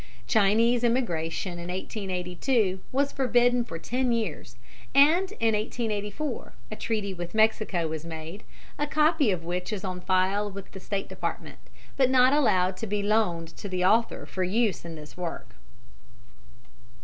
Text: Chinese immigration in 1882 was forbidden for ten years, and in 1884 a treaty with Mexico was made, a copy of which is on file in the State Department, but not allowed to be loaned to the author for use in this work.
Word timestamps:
Chinese 0.25 0.83
immigration 0.83 1.59
in 1.59 1.67
1882 1.69 2.79
was 2.91 3.11
forbidden 3.11 3.63
for 3.63 3.77
ten 3.77 4.11
years, 4.11 4.55
and 4.95 5.33
in 5.33 5.53
1884 5.53 6.53
a 6.71 6.75
treaty 6.75 7.13
with 7.13 7.35
Mexico 7.35 7.87
was 7.87 8.03
made, 8.03 8.43
a 8.79 8.87
copy 8.87 9.29
of 9.29 9.43
which 9.45 9.71
is 9.71 9.83
on 9.83 10.01
file 10.01 10.47
in 10.57 10.65
the 10.71 10.79
State 10.79 11.07
Department, 11.07 11.59
but 11.97 12.09
not 12.09 12.33
allowed 12.33 12.77
to 12.77 12.87
be 12.87 13.03
loaned 13.03 13.49
to 13.49 13.69
the 13.69 13.85
author 13.85 14.25
for 14.25 14.41
use 14.43 14.83
in 14.83 14.95
this 14.95 15.15
work. 15.15 15.53